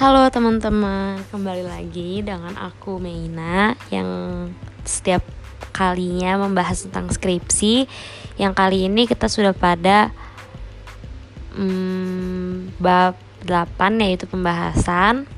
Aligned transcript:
Halo 0.00 0.24
teman-teman, 0.32 1.20
kembali 1.28 1.60
lagi 1.60 2.24
dengan 2.24 2.56
aku 2.56 2.96
Meina 2.96 3.76
yang 3.92 4.08
setiap 4.80 5.20
kalinya 5.76 6.40
membahas 6.40 6.88
tentang 6.88 7.12
skripsi. 7.12 7.84
Yang 8.40 8.52
kali 8.56 8.88
ini 8.88 9.04
kita 9.04 9.28
sudah 9.28 9.52
pada 9.52 10.08
hmm, 11.52 12.80
bab 12.80 13.12
8 13.44 14.00
yaitu 14.00 14.24
pembahasan. 14.24 15.28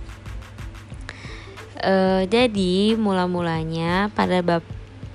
E, 1.82 2.22
jadi 2.30 2.94
mula-mulanya 2.94 4.14
pada 4.14 4.46
bab 4.46 4.62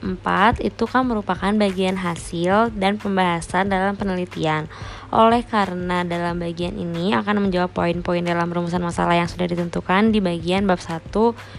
4 0.07 0.63
itu 0.63 0.87
kan 0.87 1.03
merupakan 1.03 1.51
bagian 1.51 1.99
hasil 1.99 2.71
dan 2.79 2.95
pembahasan 2.95 3.67
dalam 3.67 3.99
penelitian. 3.99 4.71
Oleh 5.11 5.43
karena 5.43 6.07
dalam 6.07 6.39
bagian 6.39 6.79
ini 6.79 7.11
akan 7.11 7.47
menjawab 7.47 7.75
poin-poin 7.75 8.23
dalam 8.23 8.47
rumusan 8.47 8.79
masalah 8.79 9.19
yang 9.19 9.27
sudah 9.27 9.51
ditentukan 9.51 10.15
di 10.15 10.23
bagian 10.23 10.63
bab 10.63 10.79
1 10.79 11.11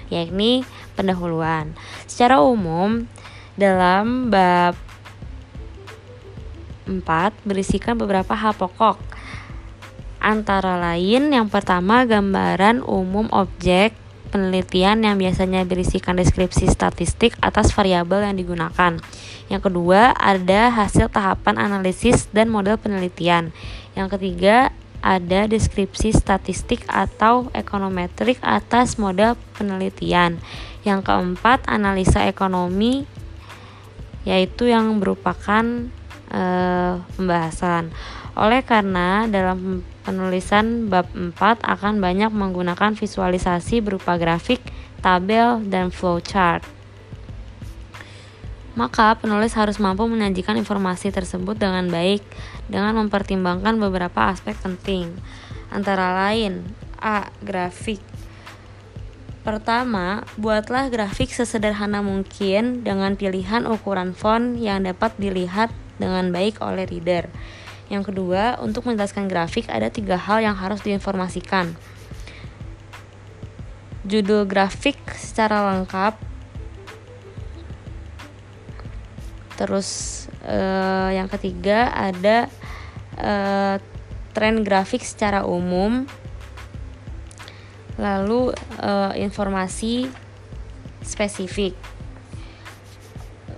yakni 0.09 0.65
pendahuluan. 0.97 1.77
Secara 2.09 2.41
umum 2.41 3.05
dalam 3.61 4.33
bab 4.33 4.73
4 6.89 7.05
berisikan 7.45 8.01
beberapa 8.01 8.33
hal 8.33 8.57
pokok. 8.57 8.97
Antara 10.19 10.81
lain 10.81 11.31
yang 11.31 11.53
pertama 11.53 12.03
gambaran 12.09 12.81
umum 12.83 13.29
objek 13.31 13.93
penelitian 14.29 15.03
yang 15.03 15.17
biasanya 15.17 15.65
berisikan 15.65 16.21
deskripsi 16.21 16.69
statistik 16.69 17.35
atas 17.41 17.73
variabel 17.73 18.29
yang 18.29 18.37
digunakan. 18.37 19.01
Yang 19.49 19.63
kedua, 19.73 20.13
ada 20.15 20.69
hasil 20.69 21.09
tahapan 21.09 21.57
analisis 21.57 22.29
dan 22.31 22.53
model 22.53 22.77
penelitian. 22.77 23.51
Yang 23.97 24.21
ketiga, 24.21 24.71
ada 25.01 25.49
deskripsi 25.49 26.13
statistik 26.13 26.85
atau 26.87 27.49
ekonometrik 27.57 28.37
atas 28.45 29.01
model 29.01 29.41
penelitian. 29.57 30.39
Yang 30.85 31.09
keempat, 31.09 31.65
analisa 31.67 32.29
ekonomi 32.29 33.09
yaitu 34.29 34.69
yang 34.69 34.93
merupakan 35.01 35.89
e, 36.29 36.43
pembahasan. 37.17 37.91
Oleh 38.39 38.63
karena 38.63 39.27
dalam 39.27 39.83
penulisan 40.07 40.87
bab 40.87 41.11
4 41.11 41.35
akan 41.65 41.99
banyak 41.99 42.31
menggunakan 42.31 42.95
visualisasi 42.95 43.83
berupa 43.83 44.15
grafik, 44.15 44.63
tabel, 45.03 45.65
dan 45.67 45.91
flowchart 45.91 46.79
maka 48.79 49.19
penulis 49.19 49.59
harus 49.59 49.83
mampu 49.83 50.07
menyajikan 50.07 50.55
informasi 50.55 51.11
tersebut 51.11 51.59
dengan 51.59 51.91
baik 51.91 52.23
dengan 52.71 52.95
mempertimbangkan 53.03 53.75
beberapa 53.75 54.31
aspek 54.31 54.55
penting. 54.63 55.11
Antara 55.75 56.15
lain, 56.15 56.63
A. 57.03 57.27
Grafik. 57.43 57.99
Pertama, 59.43 60.23
buatlah 60.39 60.95
grafik 60.95 61.35
sesederhana 61.35 62.07
mungkin 62.07 62.87
dengan 62.87 63.19
pilihan 63.19 63.67
ukuran 63.67 64.15
font 64.15 64.55
yang 64.55 64.87
dapat 64.87 65.11
dilihat 65.19 65.75
dengan 65.99 66.31
baik 66.33 66.63
oleh 66.65 66.87
reader. 66.87 67.29
Yang 67.93 68.15
kedua, 68.15 68.57
untuk 68.63 68.89
menjelaskan 68.89 69.29
grafik 69.29 69.69
ada 69.69 69.93
tiga 69.93 70.17
hal 70.17 70.41
yang 70.41 70.57
harus 70.57 70.81
diinformasikan. 70.81 71.77
Judul 74.09 74.49
grafik 74.49 74.97
secara 75.19 75.77
lengkap, 75.77 76.29
Terus 79.59 79.91
uh, 80.47 81.11
yang 81.11 81.27
ketiga 81.27 81.91
ada 81.91 82.47
uh, 83.19 83.77
tren 84.31 84.63
grafik 84.63 85.03
secara 85.03 85.43
umum. 85.43 86.07
Lalu 87.99 88.55
uh, 88.79 89.11
informasi 89.19 90.07
spesifik. 91.03 91.75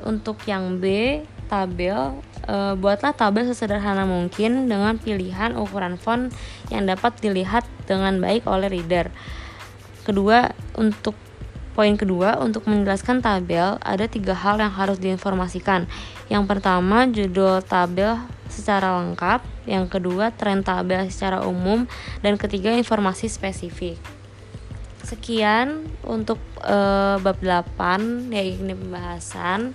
Untuk 0.01 0.41
yang 0.49 0.81
B, 0.81 1.21
tabel 1.53 2.17
e, 2.51 2.75
buatlah 2.75 3.15
tabel 3.15 3.47
sesederhana 3.47 4.03
mungkin 4.03 4.67
dengan 4.67 4.99
pilihan 4.99 5.55
ukuran 5.55 5.95
font 5.95 6.35
yang 6.75 6.91
dapat 6.91 7.15
dilihat 7.23 7.63
dengan 7.87 8.19
baik 8.19 8.51
oleh 8.51 8.67
reader. 8.67 9.15
Kedua, 10.03 10.51
untuk 10.75 11.15
Poin 11.71 11.95
kedua, 11.95 12.35
untuk 12.43 12.67
menjelaskan 12.67 13.23
tabel, 13.23 13.79
ada 13.79 14.05
tiga 14.11 14.35
hal 14.35 14.59
yang 14.59 14.75
harus 14.75 14.99
diinformasikan. 14.99 15.87
Yang 16.27 16.45
pertama, 16.51 17.07
judul 17.07 17.63
tabel 17.63 18.19
secara 18.51 18.99
lengkap. 18.99 19.41
Yang 19.71 19.87
kedua, 19.87 20.35
tren 20.35 20.67
tabel 20.67 21.07
secara 21.09 21.47
umum. 21.47 21.87
Dan 22.27 22.37
ketiga, 22.43 22.75
informasi 22.75 23.31
spesifik. 23.31 24.03
Sekian 25.07 25.87
untuk 26.03 26.43
e, 26.59 26.77
bab 27.23 27.39
8, 27.39 28.35
yaitu 28.35 28.67
ini 28.67 28.75
pembahasan. 28.75 29.73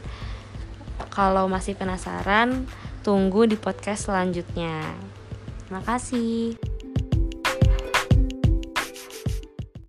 Kalau 1.13 1.47
masih 1.47 1.75
penasaran, 1.79 2.67
tunggu 3.01 3.47
di 3.47 3.55
podcast 3.55 4.11
selanjutnya. 4.11 4.83
Terima 5.65 5.81
kasih. 5.81 6.74